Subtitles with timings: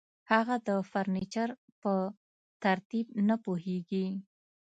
[0.31, 1.49] هغه د فرنیچر
[1.81, 1.93] په
[2.63, 4.07] ترتیب نه پوهیږي